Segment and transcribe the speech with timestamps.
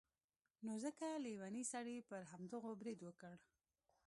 [0.65, 3.35] نو ځکه لیوني سړي پر همدغو برید وکړ.